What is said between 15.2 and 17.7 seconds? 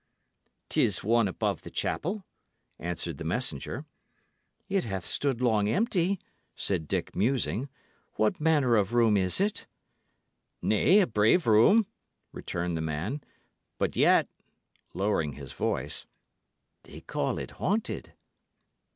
his voice "they call it